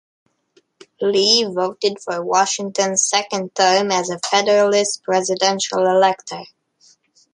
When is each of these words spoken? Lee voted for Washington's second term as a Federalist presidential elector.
Lee 0.99 1.43
voted 1.43 1.99
for 2.03 2.25
Washington's 2.25 3.03
second 3.07 3.53
term 3.53 3.91
as 3.91 4.09
a 4.09 4.17
Federalist 4.17 5.03
presidential 5.03 5.85
elector. 5.85 6.41